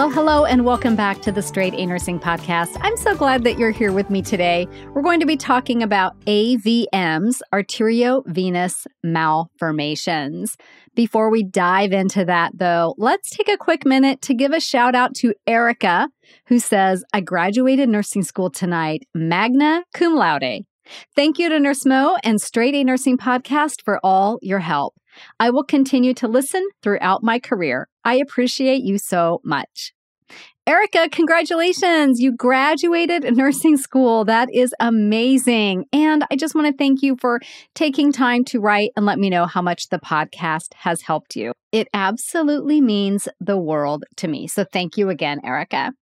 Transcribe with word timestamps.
Well, 0.00 0.08
hello 0.08 0.46
and 0.46 0.64
welcome 0.64 0.96
back 0.96 1.20
to 1.20 1.30
the 1.30 1.42
Straight 1.42 1.74
A 1.74 1.84
Nursing 1.84 2.18
Podcast. 2.18 2.74
I'm 2.80 2.96
so 2.96 3.14
glad 3.14 3.44
that 3.44 3.58
you're 3.58 3.70
here 3.70 3.92
with 3.92 4.08
me 4.08 4.22
today. 4.22 4.66
We're 4.94 5.02
going 5.02 5.20
to 5.20 5.26
be 5.26 5.36
talking 5.36 5.82
about 5.82 6.18
AVMs, 6.20 7.42
arteriovenous 7.52 8.86
malformations. 9.04 10.56
Before 10.94 11.28
we 11.28 11.42
dive 11.42 11.92
into 11.92 12.24
that, 12.24 12.52
though, 12.54 12.94
let's 12.96 13.28
take 13.28 13.50
a 13.50 13.58
quick 13.58 13.84
minute 13.84 14.22
to 14.22 14.32
give 14.32 14.52
a 14.52 14.58
shout 14.58 14.94
out 14.94 15.14
to 15.16 15.34
Erica, 15.46 16.08
who 16.46 16.60
says, 16.60 17.04
I 17.12 17.20
graduated 17.20 17.90
nursing 17.90 18.22
school 18.22 18.48
tonight, 18.48 19.02
magna 19.14 19.84
cum 19.92 20.14
laude. 20.14 20.64
Thank 21.14 21.38
you 21.38 21.50
to 21.50 21.60
Nurse 21.60 21.84
Mo 21.84 22.16
and 22.24 22.40
Straight 22.40 22.74
A 22.74 22.84
Nursing 22.84 23.18
Podcast 23.18 23.82
for 23.84 24.00
all 24.02 24.38
your 24.40 24.60
help. 24.60 24.94
I 25.38 25.50
will 25.50 25.64
continue 25.64 26.14
to 26.14 26.26
listen 26.26 26.66
throughout 26.82 27.22
my 27.22 27.38
career. 27.38 27.89
I 28.04 28.16
appreciate 28.16 28.82
you 28.82 28.98
so 28.98 29.40
much. 29.44 29.92
Erica, 30.66 31.08
congratulations. 31.10 32.20
You 32.20 32.36
graduated 32.36 33.24
nursing 33.36 33.76
school. 33.76 34.24
That 34.24 34.48
is 34.54 34.72
amazing. 34.78 35.86
And 35.92 36.24
I 36.30 36.36
just 36.36 36.54
want 36.54 36.68
to 36.68 36.76
thank 36.76 37.02
you 37.02 37.16
for 37.20 37.40
taking 37.74 38.12
time 38.12 38.44
to 38.44 38.60
write 38.60 38.90
and 38.94 39.04
let 39.04 39.18
me 39.18 39.30
know 39.30 39.46
how 39.46 39.62
much 39.62 39.88
the 39.88 39.98
podcast 39.98 40.74
has 40.74 41.02
helped 41.02 41.34
you. 41.34 41.52
It 41.72 41.88
absolutely 41.92 42.80
means 42.80 43.26
the 43.40 43.58
world 43.58 44.04
to 44.18 44.28
me. 44.28 44.46
So 44.46 44.64
thank 44.64 44.96
you 44.96 45.08
again, 45.08 45.40
Erica. 45.42 45.92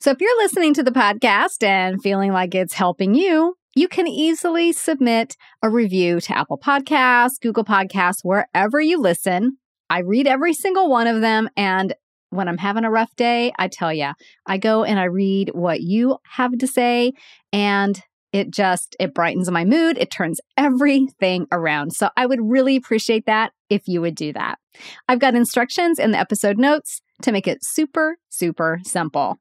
So 0.00 0.10
if 0.10 0.20
you're 0.20 0.42
listening 0.42 0.74
to 0.74 0.82
the 0.82 0.90
podcast 0.90 1.62
and 1.62 2.02
feeling 2.02 2.32
like 2.32 2.54
it's 2.54 2.74
helping 2.74 3.14
you, 3.14 3.54
you 3.74 3.88
can 3.88 4.06
easily 4.06 4.72
submit 4.72 5.36
a 5.62 5.70
review 5.70 6.20
to 6.20 6.36
Apple 6.36 6.58
Podcasts, 6.58 7.40
Google 7.40 7.64
Podcasts, 7.64 8.20
wherever 8.22 8.80
you 8.80 9.00
listen. 9.00 9.56
I 9.92 9.98
read 9.98 10.26
every 10.26 10.54
single 10.54 10.88
one 10.88 11.06
of 11.06 11.20
them. 11.20 11.50
And 11.54 11.94
when 12.30 12.48
I'm 12.48 12.56
having 12.56 12.84
a 12.84 12.90
rough 12.90 13.14
day, 13.14 13.52
I 13.58 13.68
tell 13.68 13.92
you, 13.92 14.12
I 14.46 14.56
go 14.56 14.84
and 14.84 14.98
I 14.98 15.04
read 15.04 15.50
what 15.52 15.82
you 15.82 16.16
have 16.24 16.56
to 16.56 16.66
say. 16.66 17.12
And 17.52 18.02
it 18.32 18.50
just 18.50 18.96
it 18.98 19.12
brightens 19.12 19.50
my 19.50 19.62
mood 19.62 19.98
it 19.98 20.10
turns 20.10 20.40
everything 20.56 21.46
around 21.52 21.92
so 21.92 22.08
i 22.16 22.24
would 22.24 22.40
really 22.40 22.76
appreciate 22.76 23.26
that 23.26 23.52
if 23.68 23.82
you 23.86 24.00
would 24.00 24.14
do 24.14 24.32
that 24.32 24.58
i've 25.06 25.18
got 25.18 25.34
instructions 25.34 25.98
in 25.98 26.12
the 26.12 26.18
episode 26.18 26.56
notes 26.56 27.02
to 27.20 27.30
make 27.30 27.46
it 27.46 27.58
super 27.62 28.16
super 28.30 28.80
simple 28.84 29.38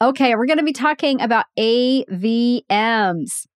Okay, 0.00 0.34
we're 0.34 0.46
going 0.46 0.58
to 0.58 0.64
be 0.64 0.72
talking 0.72 1.20
about 1.20 1.46
AVMs. 1.58 3.46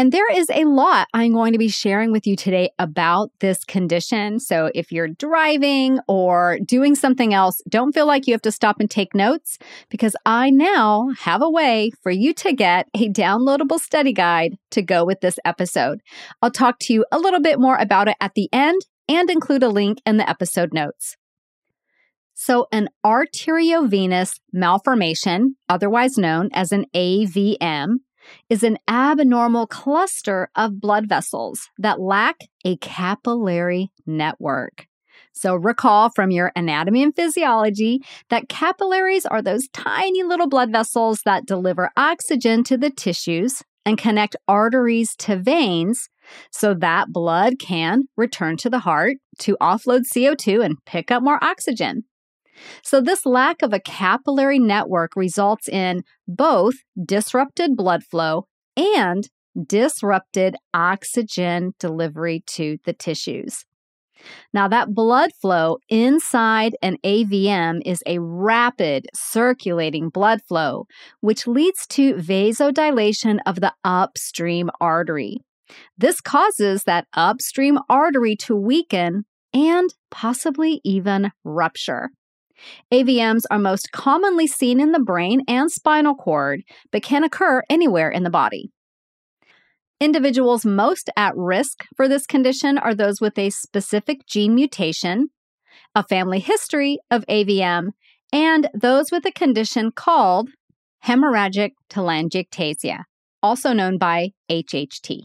And 0.00 0.12
there 0.12 0.32
is 0.32 0.48
a 0.48 0.64
lot 0.64 1.08
I'm 1.12 1.34
going 1.34 1.52
to 1.52 1.58
be 1.58 1.68
sharing 1.68 2.10
with 2.10 2.26
you 2.26 2.34
today 2.34 2.70
about 2.78 3.32
this 3.40 3.64
condition. 3.64 4.40
So 4.40 4.70
if 4.74 4.90
you're 4.90 5.08
driving 5.08 6.00
or 6.08 6.58
doing 6.64 6.94
something 6.94 7.34
else, 7.34 7.60
don't 7.68 7.92
feel 7.92 8.06
like 8.06 8.26
you 8.26 8.32
have 8.32 8.40
to 8.40 8.50
stop 8.50 8.80
and 8.80 8.90
take 8.90 9.14
notes 9.14 9.58
because 9.90 10.16
I 10.24 10.48
now 10.48 11.10
have 11.18 11.42
a 11.42 11.50
way 11.50 11.90
for 12.02 12.10
you 12.10 12.32
to 12.32 12.54
get 12.54 12.88
a 12.94 13.10
downloadable 13.10 13.78
study 13.78 14.14
guide 14.14 14.56
to 14.70 14.80
go 14.80 15.04
with 15.04 15.20
this 15.20 15.38
episode. 15.44 16.00
I'll 16.40 16.50
talk 16.50 16.78
to 16.80 16.94
you 16.94 17.04
a 17.12 17.18
little 17.18 17.42
bit 17.42 17.60
more 17.60 17.76
about 17.76 18.08
it 18.08 18.16
at 18.22 18.32
the 18.34 18.48
end 18.54 18.80
and 19.06 19.28
include 19.28 19.62
a 19.62 19.68
link 19.68 19.98
in 20.06 20.16
the 20.16 20.26
episode 20.26 20.72
notes. 20.72 21.18
So, 22.32 22.68
an 22.72 22.88
arteriovenous 23.04 24.40
malformation, 24.50 25.56
otherwise 25.68 26.16
known 26.16 26.48
as 26.54 26.72
an 26.72 26.86
AVM, 26.96 27.96
is 28.48 28.62
an 28.62 28.78
abnormal 28.88 29.66
cluster 29.66 30.48
of 30.56 30.80
blood 30.80 31.08
vessels 31.08 31.68
that 31.78 32.00
lack 32.00 32.36
a 32.64 32.76
capillary 32.76 33.90
network. 34.06 34.86
So, 35.32 35.54
recall 35.54 36.10
from 36.10 36.30
your 36.30 36.52
anatomy 36.56 37.02
and 37.02 37.14
physiology 37.14 38.00
that 38.28 38.48
capillaries 38.48 39.26
are 39.26 39.42
those 39.42 39.68
tiny 39.72 40.22
little 40.22 40.48
blood 40.48 40.72
vessels 40.72 41.22
that 41.24 41.46
deliver 41.46 41.90
oxygen 41.96 42.64
to 42.64 42.76
the 42.76 42.90
tissues 42.90 43.62
and 43.86 43.96
connect 43.96 44.36
arteries 44.46 45.16
to 45.16 45.36
veins 45.36 46.08
so 46.52 46.74
that 46.74 47.12
blood 47.12 47.54
can 47.58 48.02
return 48.16 48.56
to 48.58 48.70
the 48.70 48.80
heart 48.80 49.16
to 49.38 49.56
offload 49.60 50.02
CO2 50.12 50.64
and 50.64 50.76
pick 50.84 51.10
up 51.10 51.22
more 51.22 51.42
oxygen. 51.42 52.04
So, 52.82 53.00
this 53.00 53.26
lack 53.26 53.62
of 53.62 53.72
a 53.72 53.80
capillary 53.80 54.58
network 54.58 55.16
results 55.16 55.68
in 55.68 56.02
both 56.26 56.74
disrupted 57.04 57.76
blood 57.76 58.04
flow 58.04 58.46
and 58.76 59.28
disrupted 59.66 60.56
oxygen 60.72 61.74
delivery 61.78 62.42
to 62.46 62.78
the 62.84 62.92
tissues. 62.92 63.64
Now, 64.52 64.68
that 64.68 64.94
blood 64.94 65.30
flow 65.40 65.78
inside 65.88 66.76
an 66.82 66.98
AVM 67.04 67.80
is 67.86 68.02
a 68.06 68.18
rapid 68.18 69.06
circulating 69.14 70.10
blood 70.10 70.42
flow, 70.42 70.86
which 71.20 71.46
leads 71.46 71.86
to 71.88 72.14
vasodilation 72.14 73.38
of 73.46 73.60
the 73.60 73.72
upstream 73.82 74.70
artery. 74.80 75.38
This 75.96 76.20
causes 76.20 76.84
that 76.84 77.06
upstream 77.14 77.78
artery 77.88 78.36
to 78.36 78.56
weaken 78.56 79.24
and 79.52 79.90
possibly 80.10 80.80
even 80.84 81.32
rupture. 81.44 82.10
AVMs 82.92 83.42
are 83.50 83.58
most 83.58 83.92
commonly 83.92 84.46
seen 84.46 84.80
in 84.80 84.92
the 84.92 85.00
brain 85.00 85.42
and 85.48 85.70
spinal 85.70 86.14
cord, 86.14 86.62
but 86.92 87.02
can 87.02 87.24
occur 87.24 87.62
anywhere 87.68 88.10
in 88.10 88.22
the 88.22 88.30
body. 88.30 88.70
Individuals 90.00 90.64
most 90.64 91.10
at 91.16 91.36
risk 91.36 91.84
for 91.94 92.08
this 92.08 92.26
condition 92.26 92.78
are 92.78 92.94
those 92.94 93.20
with 93.20 93.38
a 93.38 93.50
specific 93.50 94.26
gene 94.26 94.54
mutation, 94.54 95.28
a 95.94 96.02
family 96.02 96.38
history 96.38 96.98
of 97.10 97.24
AVM, 97.26 97.90
and 98.32 98.70
those 98.72 99.10
with 99.12 99.26
a 99.26 99.32
condition 99.32 99.92
called 99.92 100.48
hemorrhagic 101.04 101.72
telangiectasia, 101.90 103.02
also 103.42 103.72
known 103.72 103.98
by 103.98 104.30
HHT. 104.50 105.24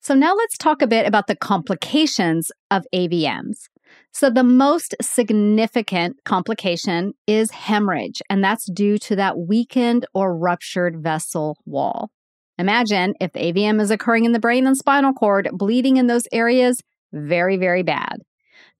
So, 0.00 0.14
now 0.14 0.34
let's 0.34 0.58
talk 0.58 0.82
a 0.82 0.88
bit 0.88 1.06
about 1.06 1.28
the 1.28 1.36
complications 1.36 2.50
of 2.72 2.84
AVMs. 2.92 3.68
So, 4.12 4.28
the 4.28 4.44
most 4.44 4.94
significant 5.00 6.16
complication 6.24 7.14
is 7.26 7.50
hemorrhage, 7.50 8.20
and 8.28 8.44
that's 8.44 8.70
due 8.70 8.98
to 8.98 9.16
that 9.16 9.38
weakened 9.38 10.06
or 10.14 10.36
ruptured 10.36 11.02
vessel 11.02 11.56
wall. 11.64 12.10
Imagine 12.58 13.14
if 13.20 13.32
the 13.32 13.40
AVM 13.40 13.80
is 13.80 13.90
occurring 13.90 14.24
in 14.24 14.32
the 14.32 14.38
brain 14.38 14.66
and 14.66 14.76
spinal 14.76 15.12
cord, 15.12 15.48
bleeding 15.52 15.96
in 15.96 16.06
those 16.06 16.28
areas, 16.32 16.80
very, 17.12 17.56
very 17.56 17.82
bad. 17.82 18.18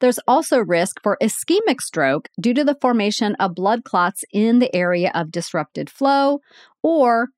There's 0.01 0.19
also 0.27 0.59
risk 0.59 1.01
for 1.03 1.17
ischemic 1.23 1.81
stroke 1.81 2.29
due 2.41 2.55
to 2.55 2.65
the 2.65 2.77
formation 2.81 3.35
of 3.37 3.55
blood 3.55 3.85
clots 3.85 4.25
in 4.33 4.59
the 4.59 4.75
area 4.75 5.11
of 5.15 5.31
disrupted 5.31 5.89
flow, 5.89 6.41
or 6.83 7.29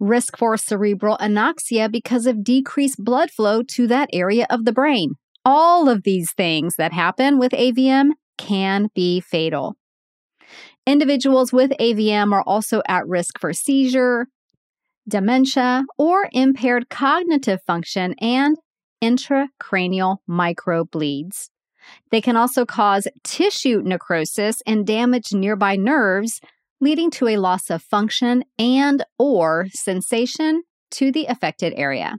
risk 0.00 0.36
for 0.36 0.56
cerebral 0.56 1.16
anoxia 1.18 1.90
because 1.90 2.26
of 2.26 2.42
decreased 2.42 2.98
blood 2.98 3.30
flow 3.30 3.62
to 3.62 3.86
that 3.86 4.08
area 4.12 4.46
of 4.50 4.64
the 4.64 4.72
brain. 4.72 5.14
All 5.44 5.88
of 5.88 6.02
these 6.02 6.32
things 6.32 6.76
that 6.76 6.92
happen 6.92 7.38
with 7.38 7.52
AVM 7.52 8.10
can 8.38 8.88
be 8.94 9.20
fatal. 9.20 9.76
Individuals 10.86 11.52
with 11.52 11.70
AVM 11.80 12.32
are 12.32 12.42
also 12.42 12.82
at 12.88 13.06
risk 13.06 13.38
for 13.38 13.52
seizure, 13.52 14.28
dementia, 15.08 15.84
or 15.98 16.28
impaired 16.32 16.88
cognitive 16.90 17.60
function 17.66 18.14
and 18.20 18.56
intracranial 19.02 20.18
microbleeds. 20.28 21.48
They 22.10 22.20
can 22.20 22.36
also 22.36 22.64
cause 22.64 23.06
tissue 23.22 23.82
necrosis 23.84 24.62
and 24.66 24.86
damage 24.86 25.32
nearby 25.32 25.76
nerves, 25.76 26.40
leading 26.80 27.10
to 27.12 27.28
a 27.28 27.36
loss 27.36 27.70
of 27.70 27.82
function 27.82 28.44
and 28.58 29.04
or 29.18 29.66
sensation 29.72 30.62
to 30.92 31.12
the 31.12 31.26
affected 31.26 31.74
area. 31.76 32.16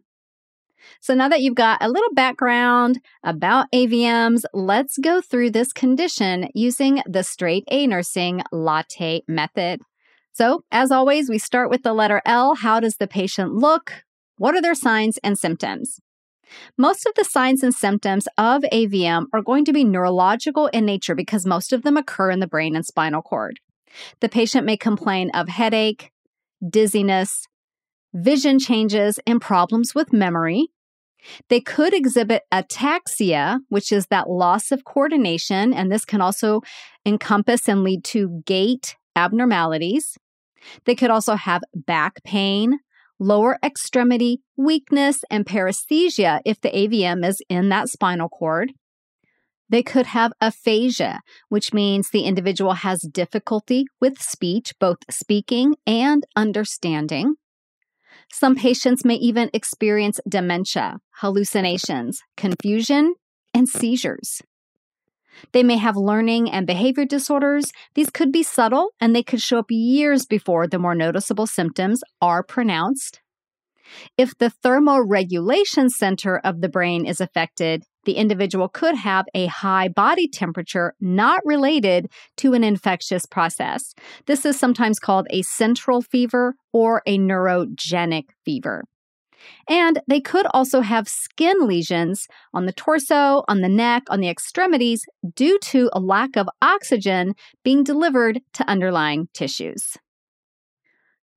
So 1.02 1.14
now 1.14 1.30
that 1.30 1.42
you've 1.42 1.56
got 1.56 1.82
a 1.82 1.90
little 1.90 2.14
background 2.14 3.00
about 3.24 3.68
AVMs, 3.74 4.44
let's 4.54 4.98
go 4.98 5.22
through 5.22 5.52
this 5.52 5.74
condition 5.74 6.50
using 6.54 7.02
the 7.06 7.24
straight 7.24 7.64
A 7.70 7.88
nursing 7.88 8.42
latte 8.52 9.22
method. 9.28 9.82
So, 10.32 10.64
as 10.72 10.92
always, 10.92 11.30
we 11.30 11.38
start 11.38 11.70
with 11.70 11.84
the 11.84 11.94
letter 11.94 12.22
L. 12.26 12.56
How 12.56 12.80
does 12.80 12.98
the 12.98 13.08
patient 13.08 13.54
look? 13.54 14.04
What 14.38 14.54
are 14.54 14.62
their 14.62 14.76
signs 14.76 15.18
and 15.24 15.38
symptoms? 15.38 16.00
Most 16.78 17.06
of 17.06 17.14
the 17.16 17.24
signs 17.24 17.64
and 17.64 17.74
symptoms 17.74 18.28
of 18.38 18.64
AVM 18.72 19.26
are 19.34 19.42
going 19.42 19.66
to 19.66 19.74
be 19.74 19.84
neurological 19.84 20.68
in 20.68 20.86
nature 20.86 21.16
because 21.16 21.46
most 21.46 21.74
of 21.74 21.84
them 21.84 21.98
occur 21.98 22.32
in 22.32 22.40
the 22.40 22.48
brain 22.48 22.76
and 22.76 22.86
spinal 22.86 23.22
cord. 23.22 23.60
The 24.20 24.30
patient 24.30 24.66
may 24.66 24.78
complain 24.78 25.30
of 25.32 25.48
headache, 25.48 26.12
dizziness, 26.68 27.48
vision 28.14 28.60
changes, 28.60 29.20
and 29.26 29.42
problems 29.42 29.96
with 29.96 30.14
memory. 30.14 30.68
They 31.50 31.60
could 31.60 31.94
exhibit 31.94 32.44
ataxia, 32.52 33.60
which 33.70 33.92
is 33.92 34.08
that 34.08 34.30
loss 34.30 34.72
of 34.72 34.84
coordination, 34.84 35.74
and 35.74 35.92
this 35.92 36.06
can 36.06 36.22
also 36.22 36.62
encompass 37.06 37.68
and 37.68 37.84
lead 37.84 38.04
to 38.06 38.42
gait 38.46 38.96
abnormalities. 39.16 40.18
They 40.86 40.96
could 40.96 41.10
also 41.10 41.36
have 41.36 41.64
back 41.74 42.24
pain, 42.24 42.80
lower 43.20 43.58
extremity 43.64 44.42
weakness, 44.58 45.24
and 45.30 45.46
paresthesia 45.46 46.42
if 46.46 46.60
the 46.62 46.70
AVM 46.70 47.26
is 47.26 47.42
in 47.50 47.70
that 47.70 47.90
spinal 47.90 48.30
cord. 48.30 48.74
They 49.70 49.82
could 49.82 50.08
have 50.08 50.32
aphasia, 50.42 51.22
which 51.50 51.74
means 51.74 52.10
the 52.10 52.24
individual 52.24 52.74
has 52.74 53.02
difficulty 53.02 53.86
with 54.00 54.22
speech, 54.22 54.74
both 54.80 54.98
speaking 55.10 55.76
and 55.88 56.26
understanding. 56.36 57.36
Some 58.32 58.56
patients 58.56 59.06
may 59.06 59.16
even 59.16 59.50
experience 59.54 60.20
dementia, 60.28 60.98
hallucinations, 61.22 62.22
confusion, 62.36 63.16
and 63.54 63.70
seizures. 63.70 64.42
They 65.52 65.64
may 65.64 65.78
have 65.78 65.98
learning 65.98 66.50
and 66.52 66.68
behavior 66.68 67.06
disorders. 67.06 67.72
These 67.94 68.10
could 68.10 68.32
be 68.32 68.44
subtle 68.44 68.90
and 69.00 69.16
they 69.16 69.24
could 69.24 69.42
show 69.42 69.60
up 69.60 69.70
years 69.70 70.26
before 70.26 70.68
the 70.68 70.80
more 70.80 70.96
noticeable 70.96 71.48
symptoms 71.48 72.02
are 72.22 72.44
pronounced. 72.44 73.22
If 74.18 74.38
the 74.38 74.52
thermoregulation 74.64 75.90
center 75.90 76.40
of 76.44 76.62
the 76.62 76.70
brain 76.70 77.06
is 77.06 77.22
affected, 77.22 77.84
the 78.06 78.14
individual 78.14 78.70
could 78.70 78.96
have 78.96 79.26
a 79.34 79.48
high 79.48 79.88
body 79.88 80.28
temperature 80.28 80.94
not 81.00 81.42
related 81.46 82.12
to 82.38 82.54
an 82.54 82.64
infectious 82.64 83.26
process. 83.26 83.94
This 84.26 84.46
is 84.46 84.58
sometimes 84.58 85.00
called 85.00 85.28
a 85.30 85.42
central 85.42 86.02
fever 86.02 86.56
or 86.74 87.02
a 87.06 87.18
neurogenic 87.18 88.26
fever. 88.44 88.84
And 89.70 90.00
they 90.08 90.22
could 90.22 90.48
also 90.54 90.82
have 90.82 91.08
skin 91.08 91.68
lesions 91.68 92.28
on 92.54 92.66
the 92.66 92.74
torso, 92.74 93.44
on 93.48 93.62
the 93.62 93.70
neck, 93.70 94.04
on 94.10 94.20
the 94.20 94.30
extremities 94.30 95.06
due 95.36 95.60
to 95.60 95.90
a 95.94 96.00
lack 96.00 96.36
of 96.36 96.50
oxygen 96.62 97.36
being 97.64 97.84
delivered 97.84 98.42
to 98.54 98.70
underlying 98.70 99.28
tissues. 99.34 99.98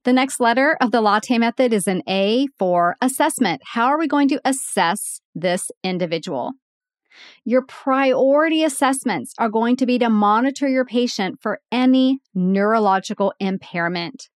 The 0.04 0.12
next 0.12 0.40
letter 0.40 0.76
of 0.80 0.90
the 0.90 1.00
latte 1.00 1.38
method 1.38 1.72
is 1.72 1.86
an 1.86 2.02
A 2.08 2.46
for 2.58 2.96
assessment. 3.00 3.62
How 3.64 3.86
are 3.86 3.98
we 3.98 4.06
going 4.06 4.28
to 4.28 4.40
assess 4.44 5.20
this 5.34 5.70
individual? 5.82 6.52
Your 7.44 7.62
priority 7.62 8.62
assessments 8.62 9.32
are 9.38 9.48
going 9.48 9.76
to 9.76 9.86
be 9.86 9.98
to 9.98 10.08
monitor 10.08 10.68
your 10.68 10.84
patient 10.84 11.40
for 11.42 11.60
any 11.72 12.20
neurological 12.34 13.32
impairment. 13.40 14.28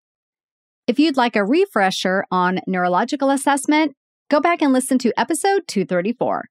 If 0.86 0.98
you'd 0.98 1.16
like 1.16 1.36
a 1.36 1.44
refresher 1.44 2.24
on 2.30 2.60
neurological 2.66 3.30
assessment, 3.30 3.94
go 4.28 4.40
back 4.40 4.62
and 4.62 4.72
listen 4.72 4.98
to 4.98 5.12
episode 5.16 5.62
234. 5.68 6.46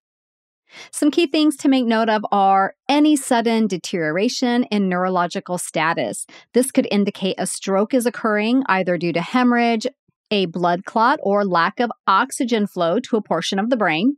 Some 0.92 1.12
key 1.12 1.28
things 1.28 1.56
to 1.58 1.70
make 1.70 1.86
note 1.86 2.10
of 2.10 2.26
are 2.32 2.76
any 2.88 3.16
sudden 3.16 3.68
deterioration 3.68 4.64
in 4.66 4.90
neurological 4.90 5.58
status. 5.58 6.26
This 6.54 6.72
could 6.72 6.88
indicate 6.92 7.36
a 7.38 7.48
stroke 7.48 7.94
is 7.94 8.06
occurring 8.06 8.64
either 8.68 8.98
due 8.98 9.14
to 9.14 9.22
hemorrhage, 9.22 9.88
a 10.30 10.46
blood 10.46 10.86
clot, 10.86 11.20
or 11.24 11.46
lack 11.46 11.80
of 11.80 11.92
oxygen 12.08 12.68
flow 12.68 13.00
to 13.00 13.18
a 13.18 13.22
portion 13.22 13.60
of 13.60 13.70
the 13.70 13.78
brain. 13.78 14.18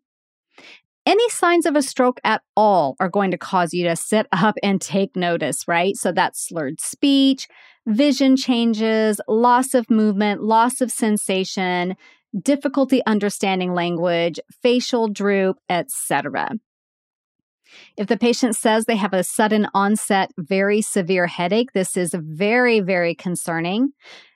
Any 1.06 1.28
signs 1.30 1.66
of 1.66 1.76
a 1.76 1.82
stroke 1.82 2.22
at 2.24 2.42
all 2.56 2.96
are 3.00 3.10
going 3.10 3.32
to 3.32 3.38
cause 3.38 3.74
you 3.74 3.86
to 3.88 3.96
sit 3.96 4.28
up 4.32 4.56
and 4.64 4.80
take 4.80 5.16
notice, 5.16 5.68
right? 5.68 5.98
So 5.98 6.12
that's 6.12 6.48
slurred 6.48 6.80
speech, 6.80 7.48
vision 7.86 8.38
changes, 8.38 9.20
loss 9.28 9.74
of 9.74 9.90
movement, 9.90 10.44
loss 10.44 10.80
of 10.80 10.92
sensation, 10.92 11.96
difficulty 12.40 13.02
understanding 13.06 13.74
language, 13.74 14.40
facial 14.62 15.08
droop, 15.08 15.58
etc. 15.70 16.52
If 17.98 18.08
the 18.08 18.18
patient 18.18 18.56
says 18.56 18.86
they 18.86 18.96
have 18.96 19.14
a 19.14 19.24
sudden 19.24 19.68
onset, 19.74 20.32
very 20.38 20.82
severe 20.82 21.28
headache, 21.28 21.74
this 21.74 21.98
is 21.98 22.14
very, 22.14 22.80
very 22.80 23.16
concerning. 23.16 23.90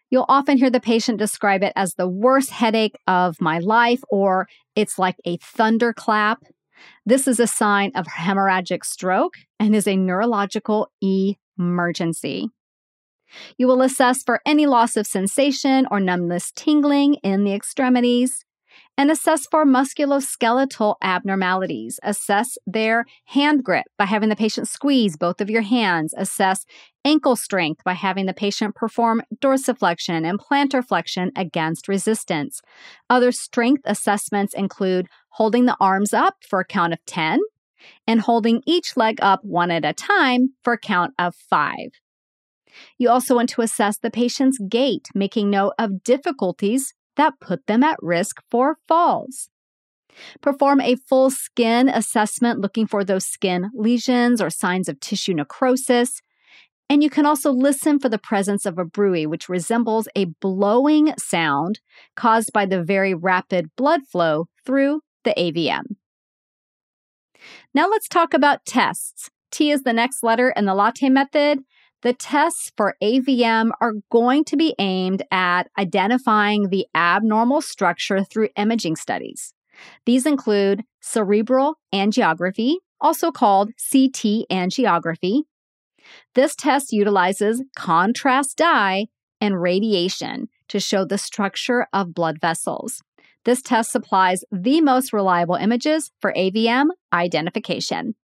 You'll 0.10 0.26
often 0.30 0.58
hear 0.58 0.70
the 0.70 0.80
patient 0.80 1.20
describe 1.20 1.64
it 1.64 1.74
as 1.76 1.94
the 1.94 2.08
worst 2.08 2.52
headache 2.52 2.96
of 3.08 3.42
my 3.42 3.60
life, 3.60 4.02
or 4.10 4.48
it's 4.76 4.98
like 4.98 5.18
a 5.26 5.38
thunderclap. 5.38 6.44
This 7.06 7.28
is 7.28 7.40
a 7.40 7.48
sign 7.48 7.92
of 7.96 8.06
hemorrhagic 8.06 8.86
stroke 8.86 9.36
and 9.60 9.76
is 9.76 9.88
a 9.88 9.98
neurological 9.98 10.92
emergency. 11.02 12.50
You 13.58 13.68
will 13.68 13.82
assess 13.82 14.24
for 14.24 14.42
any 14.46 14.66
loss 14.66 14.98
of 14.98 15.08
sensation 15.08 15.88
or 15.92 16.00
numbness 16.00 16.52
tingling 16.52 17.16
in 17.16 17.44
the 17.44 17.54
extremities 17.54 18.46
and 18.98 19.12
assess 19.12 19.46
for 19.46 19.66
musculoskeletal 19.66 20.96
abnormalities. 21.02 22.00
Assess 22.04 22.58
their 22.66 23.06
hand 23.26 23.64
grip 23.64 23.86
by 23.98 24.06
having 24.06 24.30
the 24.30 24.36
patient 24.36 24.68
squeeze 24.68 25.16
both 25.16 25.40
of 25.40 25.50
your 25.50 25.62
hands. 25.62 26.14
Assess 26.18 26.66
ankle 27.06 27.36
strength 27.36 27.84
by 27.84 27.94
having 27.94 28.26
the 28.26 28.34
patient 28.34 28.76
perform 28.76 29.22
dorsiflexion 29.40 30.28
and 30.28 30.40
plantar 30.40 30.86
flexion 30.86 31.32
against 31.36 31.88
resistance. 31.88 32.62
Other 33.10 33.32
strength 33.32 33.84
assessments 33.86 34.54
include 34.54 35.08
holding 35.30 35.66
the 35.66 35.78
arms 35.80 36.14
up 36.14 36.38
for 36.42 36.60
a 36.60 36.66
count 36.66 36.94
of 36.94 37.06
10 37.06 37.40
and 38.08 38.22
holding 38.22 38.64
each 38.66 38.98
leg 38.98 39.20
up 39.22 39.44
one 39.44 39.70
at 39.70 39.86
a 39.86 39.94
time 39.94 40.54
for 40.64 40.74
a 40.74 40.80
count 40.80 41.14
of 41.20 41.36
five. 41.36 41.92
You 42.98 43.10
also 43.10 43.36
want 43.36 43.50
to 43.50 43.62
assess 43.62 43.98
the 43.98 44.12
patient's 44.12 44.60
gait, 44.70 45.10
making 45.14 45.50
note 45.50 45.74
of 45.78 46.04
difficulties 46.04 46.94
that 47.16 47.40
put 47.40 47.66
them 47.68 47.84
at 47.84 47.98
risk 48.02 48.42
for 48.50 48.78
falls. 48.88 49.50
Perform 50.42 50.82
a 50.82 50.96
full 50.96 51.30
skin 51.30 51.90
assessment 51.90 52.60
looking 52.60 52.88
for 52.88 53.04
those 53.04 53.26
skin 53.26 53.70
lesions 53.74 54.42
or 54.42 54.50
signs 54.50 54.90
of 54.90 55.00
tissue 55.00 55.34
necrosis. 55.34 56.22
And 56.90 57.04
you 57.04 57.10
can 57.10 57.26
also 57.26 57.52
listen 57.52 58.00
for 58.00 58.10
the 58.10 58.18
presence 58.18 58.66
of 58.66 58.78
a 58.78 58.86
bruit, 58.86 59.30
which 59.30 59.50
resembles 59.50 60.08
a 60.16 60.26
blowing 60.26 61.14
sound 61.20 61.80
caused 62.16 62.54
by 62.54 62.66
the 62.66 62.82
very 62.82 63.14
rapid 63.14 63.70
blood 63.76 64.02
flow 64.08 64.48
through 64.66 65.02
the 65.24 65.34
AVM. 65.38 65.96
Now 67.74 67.88
let's 67.90 68.08
talk 68.08 68.34
about 68.34 68.66
tests. 68.66 69.30
T 69.52 69.72
is 69.72 69.84
the 69.84 69.94
next 69.94 70.24
letter 70.24 70.54
in 70.56 70.66
the 70.66 70.74
latte 70.74 71.10
method, 71.10 71.60
the 72.04 72.14
tests 72.14 72.72
for 72.78 72.96
AVM 73.02 73.72
are 73.82 73.94
going 74.12 74.44
to 74.46 74.58
be 74.58 74.76
aimed 74.80 75.24
at 75.32 75.70
identifying 75.78 76.70
the 76.70 76.86
abnormal 76.94 77.62
structure 77.62 78.24
through 78.24 78.50
imaging 78.56 78.96
studies. 78.96 79.54
These 80.06 80.26
include 80.26 80.84
cerebral 81.02 81.76
angiography, 81.94 82.76
also 83.00 83.32
called 83.32 83.72
CT 83.92 84.46
angiography. 84.52 85.44
This 86.36 86.56
test 86.56 86.94
utilizes 86.94 87.64
contrast 87.76 88.58
dye 88.58 89.08
and 89.42 89.62
radiation 89.62 90.50
to 90.70 90.80
show 90.80 91.06
the 91.06 91.18
structure 91.18 91.88
of 91.94 92.14
blood 92.14 92.40
vessels. 92.42 93.02
This 93.46 93.62
test 93.62 93.92
supplies 93.92 94.44
the 94.52 94.82
most 94.82 95.14
reliable 95.14 95.56
images 95.56 96.12
for 96.20 96.34
AVM 96.34 96.88
identification. 97.14 98.16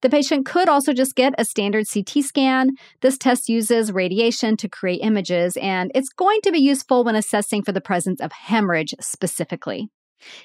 The 0.00 0.10
patient 0.10 0.46
could 0.46 0.68
also 0.68 0.92
just 0.92 1.16
get 1.16 1.34
a 1.38 1.44
standard 1.44 1.86
CT 1.92 2.24
scan. 2.24 2.70
This 3.00 3.18
test 3.18 3.48
uses 3.48 3.92
radiation 3.92 4.56
to 4.58 4.68
create 4.68 5.00
images, 5.02 5.56
and 5.56 5.90
it's 5.94 6.10
going 6.10 6.40
to 6.42 6.52
be 6.52 6.60
useful 6.60 7.02
when 7.02 7.16
assessing 7.16 7.62
for 7.64 7.72
the 7.72 7.80
presence 7.80 8.20
of 8.20 8.30
hemorrhage 8.32 8.94
specifically. 9.00 9.88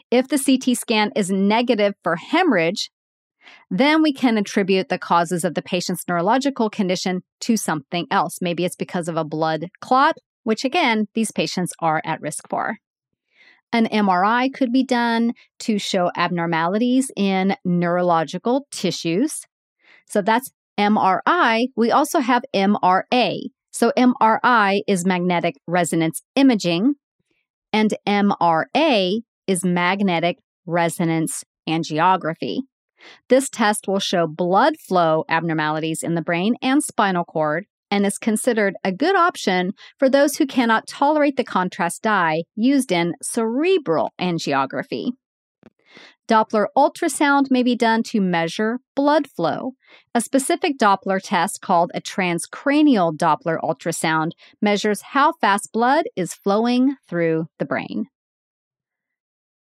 If 0.10 0.28
the 0.28 0.40
CT 0.40 0.78
scan 0.78 1.12
is 1.16 1.30
negative 1.30 1.94
for 2.04 2.16
hemorrhage, 2.16 2.90
then 3.70 4.02
we 4.02 4.14
can 4.14 4.38
attribute 4.38 4.90
the 4.90 4.98
causes 4.98 5.44
of 5.44 5.54
the 5.54 5.62
patient's 5.62 6.06
neurological 6.08 6.70
condition 6.70 7.22
to 7.42 7.58
something 7.58 8.08
else. 8.10 8.40
Maybe 8.42 8.66
it's 8.66 8.76
because 8.76 9.08
of 9.08 9.18
a 9.18 9.26
blood 9.26 9.70
clot, 9.82 10.16
which 10.44 10.64
again, 10.64 11.08
these 11.14 11.32
patients 11.32 11.74
are 11.80 12.02
at 12.06 12.22
risk 12.22 12.48
for. 12.50 12.78
An 13.74 13.88
MRI 13.88 14.54
could 14.54 14.72
be 14.72 14.84
done 14.84 15.34
to 15.62 15.80
show 15.80 16.12
abnormalities 16.16 17.10
in 17.18 17.56
neurological 17.66 18.68
tissues. 18.72 19.42
So 20.08 20.22
that's 20.22 20.52
MRI. 20.80 21.66
We 21.76 21.90
also 21.92 22.20
have 22.20 22.44
MRA. 22.56 23.40
So 23.72 23.92
MRI 23.98 24.82
is 24.88 25.08
magnetic 25.08 25.56
resonance 25.66 26.22
imaging, 26.36 26.94
and 27.74 27.96
MRA 28.08 29.22
is 29.48 29.66
magnetic 29.66 30.38
resonance 30.68 31.44
angiography. 31.68 32.60
This 33.30 33.50
test 33.50 33.88
will 33.88 34.00
show 34.00 34.28
blood 34.28 34.76
flow 34.78 35.26
abnormalities 35.28 36.04
in 36.04 36.14
the 36.14 36.22
brain 36.22 36.56
and 36.62 36.84
spinal 36.84 37.26
cord 37.26 37.66
and 37.94 38.08
is 38.08 38.18
considered 38.18 38.76
a 38.84 38.92
good 38.92 39.16
option 39.16 39.72
for 40.00 40.10
those 40.10 40.38
who 40.38 40.48
cannot 40.48 40.88
tolerate 40.88 41.38
the 41.38 41.44
contrast 41.44 42.02
dye 42.02 42.42
used 42.56 42.92
in 42.92 43.14
cerebral 43.22 44.10
angiography. 44.20 45.12
Doppler 46.28 46.66
ultrasound 46.76 47.52
may 47.52 47.62
be 47.62 47.76
done 47.76 48.02
to 48.02 48.20
measure 48.20 48.80
blood 48.96 49.28
flow. 49.28 49.74
A 50.16 50.22
specific 50.22 50.80
Doppler 50.80 51.20
test 51.22 51.62
called 51.62 51.92
a 51.94 52.02
transcranial 52.02 53.16
Doppler 53.16 53.60
ultrasound 53.62 54.32
measures 54.60 55.02
how 55.12 55.34
fast 55.34 55.72
blood 55.72 56.06
is 56.16 56.34
flowing 56.34 56.96
through 57.08 57.46
the 57.60 57.66
brain. 57.66 58.06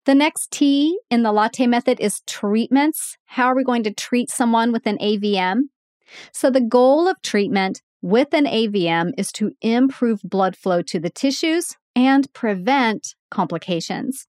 The 0.05 0.15
next 0.15 0.51
T 0.51 0.97
in 1.09 1.23
the 1.23 1.33
latte 1.33 1.67
method 1.67 1.99
is 1.99 2.21
treatments. 2.25 3.17
How 3.25 3.47
are 3.47 3.55
we 3.57 3.65
going 3.65 3.83
to 3.83 3.93
treat 3.93 4.31
someone 4.31 4.71
with 4.71 4.87
an 4.87 4.99
AVM? 4.99 5.63
So, 6.31 6.49
the 6.49 6.61
goal 6.61 7.07
of 7.07 7.21
treatment 7.21 7.81
with 8.01 8.33
an 8.33 8.45
AVM 8.45 9.11
is 9.17 9.31
to 9.33 9.51
improve 9.61 10.21
blood 10.23 10.55
flow 10.55 10.81
to 10.83 10.99
the 10.99 11.09
tissues 11.09 11.75
and 11.95 12.31
prevent 12.33 13.15
complications. 13.29 14.27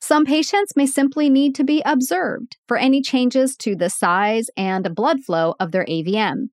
Some 0.00 0.24
patients 0.24 0.74
may 0.74 0.86
simply 0.86 1.28
need 1.28 1.54
to 1.56 1.64
be 1.64 1.82
observed 1.84 2.56
for 2.66 2.76
any 2.76 3.02
changes 3.02 3.56
to 3.58 3.76
the 3.76 3.90
size 3.90 4.48
and 4.56 4.94
blood 4.94 5.22
flow 5.22 5.54
of 5.60 5.70
their 5.72 5.84
AVM. 5.84 6.48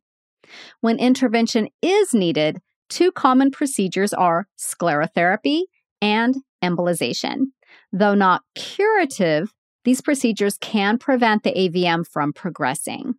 When 0.82 1.00
intervention 1.00 1.70
is 1.82 2.14
needed, 2.14 2.60
two 2.90 3.12
common 3.12 3.50
procedures 3.50 4.14
are 4.14 4.48
sclerotherapy 4.58 5.62
and 6.02 6.36
embolization. 6.62 7.46
Though 7.92 8.16
not 8.16 8.42
curative, 8.56 9.54
these 9.86 10.02
procedures 10.02 10.58
can 10.58 10.98
prevent 10.98 11.44
the 11.44 11.54
AVM 11.54 12.06
from 12.08 12.34
progressing. 12.34 13.16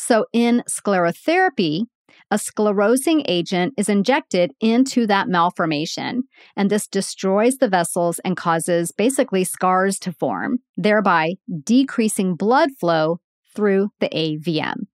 So, 0.00 0.26
in 0.32 0.62
sclerotherapy, 0.70 1.86
a 2.30 2.36
sclerosing 2.36 3.24
agent 3.26 3.74
is 3.76 3.88
injected 3.88 4.52
into 4.60 5.08
that 5.08 5.26
malformation, 5.26 6.22
and 6.56 6.70
this 6.70 6.86
destroys 6.86 7.56
the 7.56 7.68
vessels 7.68 8.20
and 8.20 8.36
causes 8.36 8.92
basically 8.92 9.42
scars 9.42 9.98
to 9.98 10.12
form, 10.12 10.58
thereby 10.76 11.34
decreasing 11.64 12.36
blood 12.36 12.70
flow 12.78 13.18
through 13.56 13.88
the 13.98 14.08
AVM. 14.10 14.86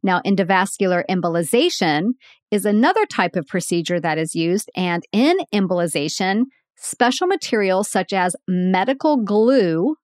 Now, 0.00 0.20
endovascular 0.24 1.02
embolization 1.10 2.12
is 2.52 2.64
another 2.64 3.04
type 3.04 3.34
of 3.34 3.48
procedure 3.48 3.98
that 3.98 4.16
is 4.16 4.36
used, 4.36 4.70
and 4.76 5.02
in 5.10 5.38
embolization, 5.52 6.44
special 6.76 7.26
materials 7.26 7.90
such 7.90 8.12
as 8.12 8.36
medical 8.46 9.16
glue 9.16 9.96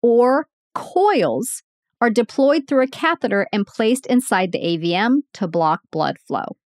or 0.00 0.46
coils 0.74 1.62
are 2.00 2.10
deployed 2.10 2.66
through 2.66 2.82
a 2.82 2.88
catheter 2.88 3.46
and 3.52 3.66
placed 3.66 4.06
inside 4.06 4.52
the 4.52 4.58
AVM 4.58 5.22
to 5.34 5.48
block 5.48 5.80
blood 5.90 6.16
flow. 6.26 6.56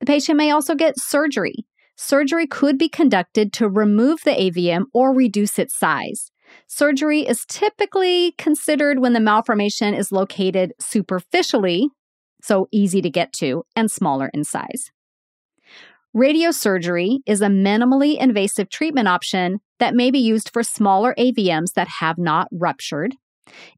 The 0.00 0.06
patient 0.06 0.36
may 0.36 0.50
also 0.50 0.74
get 0.74 0.98
surgery. 0.98 1.66
Surgery 1.96 2.46
could 2.46 2.78
be 2.78 2.88
conducted 2.88 3.52
to 3.54 3.68
remove 3.68 4.20
the 4.24 4.30
AVM 4.30 4.84
or 4.94 5.12
reduce 5.12 5.58
its 5.58 5.76
size. 5.76 6.30
Surgery 6.66 7.26
is 7.26 7.44
typically 7.46 8.32
considered 8.38 9.00
when 9.00 9.12
the 9.12 9.20
malformation 9.20 9.94
is 9.94 10.12
located 10.12 10.72
superficially, 10.80 11.90
so 12.42 12.68
easy 12.72 13.02
to 13.02 13.10
get 13.10 13.32
to, 13.34 13.64
and 13.76 13.90
smaller 13.90 14.30
in 14.32 14.44
size. 14.44 14.90
Radiosurgery 16.16 17.18
is 17.26 17.42
a 17.42 17.46
minimally 17.46 18.18
invasive 18.18 18.70
treatment 18.70 19.08
option 19.08 19.60
that 19.78 19.94
may 19.94 20.10
be 20.10 20.18
used 20.18 20.50
for 20.50 20.62
smaller 20.62 21.14
AVMs 21.18 21.74
that 21.74 21.88
have 22.00 22.16
not 22.16 22.48
ruptured. 22.50 23.14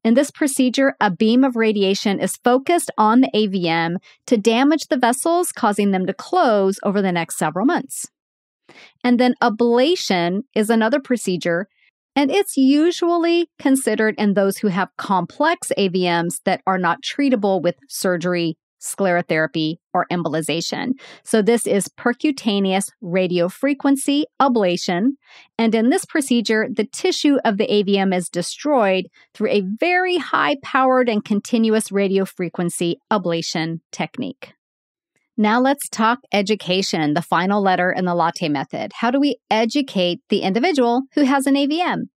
In 0.05 0.15
this 0.15 0.31
procedure, 0.31 0.95
a 1.01 1.11
beam 1.11 1.45
of 1.45 1.57
radiation 1.57 2.21
is 2.21 2.37
focused 2.37 2.91
on 2.99 3.21
the 3.21 3.31
AVM 3.35 3.97
to 4.27 4.37
damage 4.37 4.87
the 4.89 4.97
vessels, 4.97 5.53
causing 5.53 5.91
them 5.91 6.07
to 6.07 6.15
close 6.15 6.79
over 6.83 7.01
the 7.03 7.13
next 7.13 7.39
several 7.39 7.67
months. 7.67 8.07
And 9.03 9.19
then 9.19 9.35
ablation 9.43 10.43
is 10.55 10.71
another 10.71 11.01
procedure, 11.01 11.69
and 12.17 12.31
it's 12.31 12.57
usually 12.57 13.51
considered 13.59 14.15
in 14.19 14.35
those 14.35 14.59
who 14.59 14.69
have 14.69 14.97
complex 14.97 15.73
AVMs 15.79 16.41
that 16.45 16.61
are 16.67 16.79
not 16.79 17.03
treatable 17.03 17.63
with 17.63 17.77
surgery 17.89 18.57
sclerotherapy, 18.81 19.77
or 19.93 20.07
embolization. 20.11 20.93
So, 21.25 21.43
this 21.43 21.67
is 21.67 21.89
percutaneous 21.89 22.91
radiofrequency 23.03 24.25
ablation. 24.41 25.11
And 25.59 25.75
in 25.75 25.91
this 25.91 26.05
procedure, 26.05 26.69
the 26.71 26.87
tissue 26.87 27.37
of 27.45 27.59
the 27.59 27.67
AVM 27.67 28.15
is 28.15 28.29
destroyed 28.29 29.07
through 29.35 29.51
a 29.51 29.63
very 29.79 30.19
high 30.19 30.57
powered 30.63 31.09
and 31.09 31.25
continuous 31.25 31.91
radiofrequency 31.91 32.97
ablation 33.11 33.81
technique. 33.93 34.55
Now 35.37 35.59
let's 35.59 35.89
talk 35.89 36.19
education, 36.33 37.15
the 37.15 37.23
final 37.23 37.63
letter 37.63 37.91
in 37.91 38.05
the 38.05 38.15
latte 38.15 38.49
method. 38.49 38.93
How 38.97 39.11
do 39.11 39.19
we 39.19 39.37
educate 39.51 40.21
the 40.29 40.41
individual 40.41 41.05
who 41.15 41.23
has 41.23 41.47
an 41.47 41.55
AVM? 41.55 42.09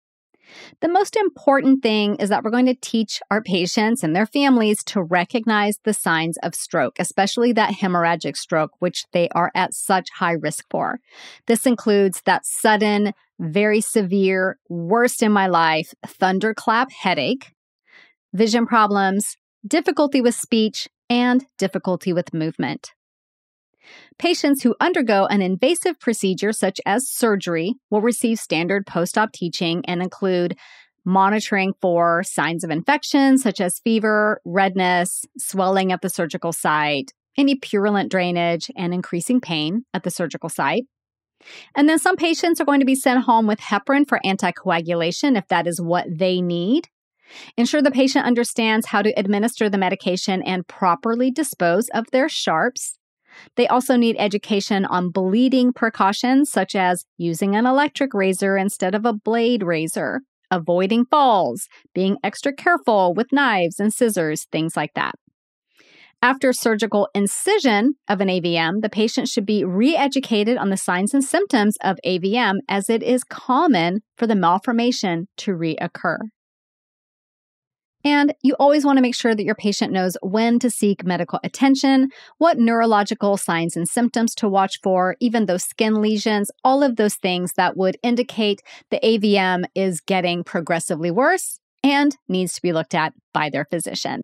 The 0.80 0.88
most 0.88 1.16
important 1.16 1.82
thing 1.82 2.16
is 2.16 2.28
that 2.28 2.42
we're 2.44 2.50
going 2.50 2.66
to 2.66 2.75
teach 2.75 3.21
our 3.30 3.42
patients 3.42 4.02
and 4.02 4.14
their 4.14 4.26
families 4.26 4.82
to 4.85 5.02
recognize 5.02 5.78
the 5.85 5.94
signs 5.94 6.37
of 6.42 6.54
stroke, 6.54 6.97
especially 6.99 7.52
that 7.52 7.75
hemorrhagic 7.75 8.37
stroke, 8.37 8.73
which 8.78 9.04
they 9.12 9.28
are 9.30 9.50
at 9.54 9.75
such 9.75 10.09
high 10.11 10.32
risk 10.32 10.64
for. 10.71 10.99
This 11.47 11.66
includes 11.66 12.23
that 12.25 12.44
sudden, 12.44 13.12
very 13.38 13.80
severe, 13.80 14.59
worst 14.68 15.23
in 15.23 15.32
my 15.32 15.47
life 15.47 15.94
thunderclap 16.06 16.90
headache, 16.92 17.52
vision 18.32 18.66
problems, 18.66 19.37
difficulty 19.66 20.21
with 20.21 20.35
speech, 20.35 20.88
and 21.09 21.44
difficulty 21.59 22.12
with 22.12 22.32
movement. 22.32 22.92
Patients 24.18 24.62
who 24.62 24.76
undergo 24.80 25.26
an 25.26 25.42
invasive 25.42 25.98
procedure 25.98 26.52
such 26.52 26.80
as 26.86 27.08
surgery 27.08 27.74
will 27.90 28.00
receive 28.00 28.38
standard 28.38 28.86
post 28.86 29.18
op 29.18 29.32
teaching 29.32 29.82
and 29.86 30.02
include 30.02 30.56
monitoring 31.04 31.72
for 31.80 32.22
signs 32.22 32.62
of 32.62 32.70
infection 32.70 33.38
such 33.38 33.60
as 33.60 33.80
fever, 33.80 34.40
redness, 34.44 35.24
swelling 35.36 35.92
at 35.92 36.00
the 36.00 36.10
surgical 36.10 36.52
site, 36.52 37.12
any 37.36 37.56
purulent 37.56 38.10
drainage, 38.10 38.70
and 38.76 38.94
increasing 38.94 39.40
pain 39.40 39.84
at 39.94 40.04
the 40.04 40.10
surgical 40.10 40.48
site. 40.48 40.84
And 41.74 41.88
then 41.88 41.98
some 41.98 42.16
patients 42.16 42.60
are 42.60 42.64
going 42.64 42.80
to 42.80 42.86
be 42.86 42.94
sent 42.94 43.24
home 43.24 43.46
with 43.46 43.58
heparin 43.58 44.08
for 44.08 44.20
anticoagulation 44.24 45.36
if 45.36 45.48
that 45.48 45.66
is 45.66 45.80
what 45.80 46.06
they 46.08 46.40
need. 46.40 46.88
Ensure 47.56 47.82
the 47.82 47.90
patient 47.90 48.26
understands 48.26 48.86
how 48.86 49.02
to 49.02 49.12
administer 49.18 49.68
the 49.68 49.78
medication 49.78 50.42
and 50.42 50.68
properly 50.68 51.30
dispose 51.30 51.88
of 51.94 52.06
their 52.12 52.28
sharps. 52.28 52.98
They 53.56 53.66
also 53.68 53.96
need 53.96 54.16
education 54.18 54.84
on 54.84 55.11
bleeding 55.11 55.72
precautions, 55.72 56.50
such 56.50 56.75
as 56.75 57.04
using 57.16 57.56
an 57.56 57.66
electric 57.66 58.14
razor 58.14 58.56
instead 58.56 58.94
of 58.94 59.04
a 59.04 59.12
blade 59.12 59.62
razor, 59.62 60.20
avoiding 60.50 61.04
falls, 61.06 61.68
being 61.94 62.16
extra 62.22 62.52
careful 62.52 63.14
with 63.14 63.32
knives 63.32 63.80
and 63.80 63.92
scissors, 63.92 64.46
things 64.52 64.76
like 64.76 64.94
that. 64.94 65.14
After 66.25 66.52
surgical 66.52 67.08
incision 67.16 67.94
of 68.08 68.20
an 68.20 68.28
AVM, 68.28 68.80
the 68.80 68.88
patient 68.88 69.26
should 69.26 69.44
be 69.44 69.64
re 69.64 69.96
educated 69.96 70.56
on 70.56 70.70
the 70.70 70.76
signs 70.76 71.12
and 71.12 71.25
symptoms 71.25 71.76
of 71.82 71.99
AVM 72.06 72.58
as 72.68 72.88
it 72.88 73.02
is 73.02 73.25
common 73.25 74.02
for 74.16 74.28
the 74.28 74.37
malformation 74.37 75.26
to 75.38 75.50
reoccur. 75.50 76.18
And 78.04 78.35
you 78.42 78.54
always 78.59 78.85
want 78.85 78.97
to 78.97 79.02
make 79.02 79.14
sure 79.14 79.35
that 79.35 79.44
your 79.44 79.54
patient 79.54 79.92
knows 79.92 80.16
when 80.23 80.59
to 80.59 80.71
seek 80.71 81.04
medical 81.04 81.38
attention, 81.44 82.11
what 82.38 82.59
neurological 82.59 83.37
signs 83.37 83.76
and 83.76 83.88
symptoms 83.88 84.35
to 84.37 84.49
watch 84.49 84.80
for, 84.82 85.16
even 85.21 85.47
those 85.47 85.64
skin 85.64 86.00
lesions, 86.00 86.50
all 86.64 86.82
of 86.82 86.97
those 86.97 87.14
things 87.14 87.52
that 87.54 87.76
would 87.76 87.97
indicate 88.02 88.62
the 88.90 89.00
AVM 89.02 89.64
is 89.75 90.00
getting 90.00 90.42
progressively 90.42 91.11
worse 91.11 91.59
and 91.85 92.16
needs 92.28 92.54
to 92.54 92.62
be 92.62 92.73
looked 92.73 92.94
at 92.94 93.12
by 93.32 93.50
their 93.50 93.64
physician. 93.64 94.23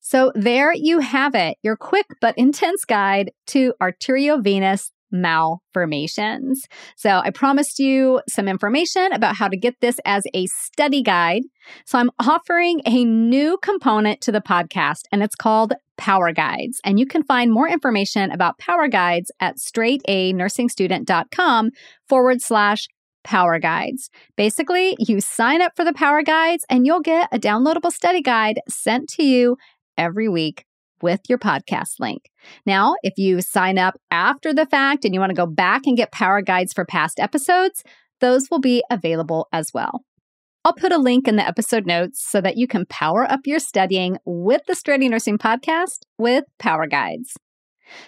So 0.00 0.32
there 0.34 0.72
you 0.74 0.98
have 0.98 1.34
it, 1.34 1.56
your 1.62 1.76
quick 1.76 2.06
but 2.20 2.36
intense 2.36 2.84
guide 2.84 3.32
to 3.46 3.72
arteriovenous 3.80 4.90
malformations. 5.10 6.62
So 6.96 7.20
I 7.24 7.30
promised 7.30 7.78
you 7.78 8.20
some 8.28 8.46
information 8.48 9.10
about 9.12 9.36
how 9.36 9.48
to 9.48 9.56
get 9.56 9.76
this 9.80 9.98
as 10.04 10.24
a 10.34 10.44
study 10.46 11.02
guide. 11.02 11.44
So 11.86 11.98
I'm 11.98 12.10
offering 12.18 12.82
a 12.84 13.02
new 13.04 13.56
component 13.62 14.20
to 14.22 14.32
the 14.32 14.40
podcast 14.40 15.02
and 15.12 15.22
it's 15.22 15.36
called 15.36 15.74
Power 15.96 16.32
Guides. 16.32 16.80
And 16.84 16.98
you 16.98 17.06
can 17.06 17.22
find 17.22 17.52
more 17.52 17.68
information 17.68 18.32
about 18.32 18.58
Power 18.58 18.88
Guides 18.88 19.30
at 19.40 19.58
straightanursingstudent.com 19.58 21.70
forward 22.08 22.42
slash 22.42 22.88
Power 23.22 23.58
Guides. 23.58 24.10
Basically, 24.36 24.96
you 24.98 25.20
sign 25.20 25.62
up 25.62 25.72
for 25.76 25.84
the 25.84 25.94
Power 25.94 26.22
Guides 26.22 26.66
and 26.68 26.86
you'll 26.86 27.00
get 27.00 27.28
a 27.32 27.38
downloadable 27.38 27.92
study 27.92 28.20
guide 28.20 28.60
sent 28.68 29.08
to 29.10 29.24
you 29.24 29.56
every 29.96 30.28
week 30.28 30.64
with 31.04 31.20
your 31.28 31.38
podcast 31.38 32.00
link. 32.00 32.30
Now, 32.66 32.96
if 33.02 33.12
you 33.16 33.40
sign 33.40 33.78
up 33.78 33.94
after 34.10 34.52
the 34.52 34.66
fact 34.66 35.04
and 35.04 35.14
you 35.14 35.20
want 35.20 35.30
to 35.30 35.36
go 35.36 35.46
back 35.46 35.82
and 35.86 35.96
get 35.96 36.10
power 36.10 36.42
guides 36.42 36.72
for 36.72 36.84
past 36.84 37.20
episodes, 37.20 37.84
those 38.20 38.50
will 38.50 38.58
be 38.58 38.82
available 38.90 39.46
as 39.52 39.70
well. 39.72 40.02
I'll 40.64 40.72
put 40.72 40.92
a 40.92 40.98
link 40.98 41.28
in 41.28 41.36
the 41.36 41.46
episode 41.46 41.86
notes 41.86 42.24
so 42.26 42.40
that 42.40 42.56
you 42.56 42.66
can 42.66 42.86
power 42.86 43.30
up 43.30 43.40
your 43.44 43.58
studying 43.58 44.16
with 44.24 44.62
the 44.66 44.74
Straight 44.74 45.00
Nursing 45.00 45.36
podcast 45.36 45.98
with 46.18 46.44
Power 46.58 46.86
Guides. 46.86 47.36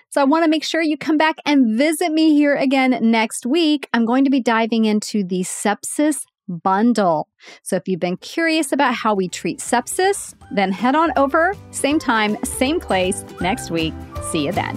So 0.09 0.23
I 0.23 0.25
want 0.25 0.45
to 0.45 0.51
make 0.51 0.65
sure 0.65 0.81
you 0.81 0.97
come 0.97 1.19
back 1.19 1.37
and 1.45 1.77
visit 1.77 2.11
me 2.11 2.35
here 2.35 2.57
again 2.57 2.99
next 3.03 3.45
week. 3.45 3.89
I'm 3.93 4.07
going 4.07 4.25
to 4.25 4.31
be 4.31 4.41
diving 4.41 4.87
into 4.87 5.23
the 5.23 5.41
sepsis 5.43 6.25
bundle. 6.49 7.29
So 7.63 7.77
if 7.77 7.89
you've 7.89 8.01
been 8.01 8.17
curious 8.19 8.73
about 8.73 8.95
how 8.95 9.15
we 9.15 9.29
treat 9.29 9.59
sepsis, 9.59 10.35
then 10.51 10.73
head 10.73 10.95
on 10.95 11.13
over, 11.17 11.55
same 11.71 11.99
time, 11.99 12.37
same 12.45 12.81
place 12.81 13.25
next 13.41 13.71
week. 13.71 13.95
See 14.31 14.47
you 14.47 14.53
then. 14.53 14.77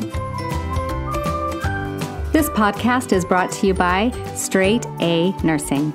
This 2.31 2.49
podcast 2.51 3.11
is 3.11 3.25
brought 3.25 3.51
to 3.53 3.67
you 3.67 3.73
by 3.73 4.11
Straight 4.35 4.85
A 5.01 5.31
Nursing. 5.43 5.93